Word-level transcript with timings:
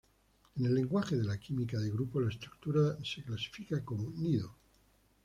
En 0.55 0.65
el 0.65 0.73
lenguaje 0.73 1.15
de 1.15 1.23
la 1.23 1.37
química 1.39 1.77
de 1.77 1.91
grupo, 1.91 2.19
la 2.19 2.29
estructura 2.31 2.97
se 3.03 3.21
clasifica 3.23 3.85
como 3.85 4.09
"nido". 4.09 4.57